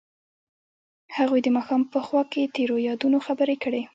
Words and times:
هغوی 1.17 1.39
د 1.43 1.47
ماښام 1.57 1.81
په 1.93 1.99
خوا 2.05 2.23
کې 2.31 2.51
تیرو 2.55 2.75
یادونو 2.89 3.17
خبرې 3.27 3.55
کړې. 3.63 3.81